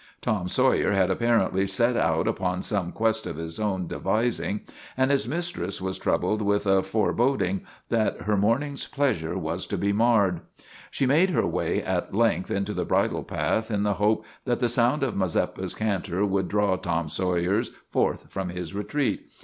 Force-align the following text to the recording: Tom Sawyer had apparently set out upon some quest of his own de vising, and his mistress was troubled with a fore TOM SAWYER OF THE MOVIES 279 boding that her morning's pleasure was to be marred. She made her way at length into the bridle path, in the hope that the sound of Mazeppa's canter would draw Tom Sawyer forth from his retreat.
Tom 0.19 0.47
Sawyer 0.49 0.93
had 0.93 1.11
apparently 1.11 1.67
set 1.67 1.95
out 1.95 2.27
upon 2.27 2.63
some 2.63 2.91
quest 2.91 3.27
of 3.27 3.35
his 3.37 3.59
own 3.59 3.85
de 3.85 3.99
vising, 3.99 4.61
and 4.97 5.11
his 5.11 5.27
mistress 5.27 5.79
was 5.79 5.99
troubled 5.99 6.41
with 6.41 6.65
a 6.65 6.81
fore 6.81 7.09
TOM 7.13 7.17
SAWYER 7.17 7.31
OF 7.33 7.37
THE 7.37 7.45
MOVIES 7.45 7.59
279 7.59 7.65
boding 7.67 7.67
that 8.17 8.25
her 8.25 8.35
morning's 8.37 8.87
pleasure 8.87 9.37
was 9.37 9.67
to 9.67 9.77
be 9.77 9.93
marred. 9.93 10.41
She 10.89 11.05
made 11.05 11.29
her 11.29 11.45
way 11.45 11.83
at 11.83 12.15
length 12.15 12.49
into 12.49 12.73
the 12.73 12.83
bridle 12.83 13.23
path, 13.23 13.69
in 13.69 13.83
the 13.83 13.93
hope 14.01 14.25
that 14.45 14.59
the 14.59 14.69
sound 14.69 15.03
of 15.03 15.15
Mazeppa's 15.15 15.75
canter 15.75 16.25
would 16.25 16.47
draw 16.47 16.77
Tom 16.77 17.07
Sawyer 17.07 17.61
forth 17.91 18.25
from 18.31 18.49
his 18.49 18.73
retreat. 18.73 19.29